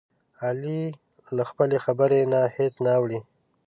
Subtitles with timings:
[0.45, 0.81] علي
[1.35, 3.19] له خپلې خبرې نه هېڅ نه اوړوي.